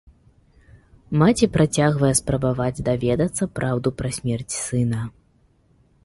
[1.21, 5.01] Маці працягвае спрабаваць даведацца праўду пра смерць сына.